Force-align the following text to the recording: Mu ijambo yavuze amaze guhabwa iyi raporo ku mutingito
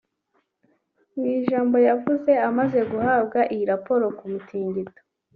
Mu 1.15 1.23
ijambo 1.37 1.75
yavuze 1.87 2.31
amaze 2.49 2.79
guhabwa 2.91 3.39
iyi 3.53 3.63
raporo 3.71 4.05
ku 4.17 4.25
mutingito 4.31 5.01